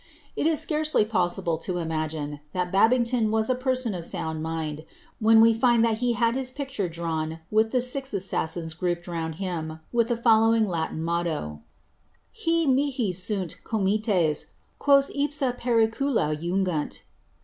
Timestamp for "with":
7.51-7.69, 9.93-10.07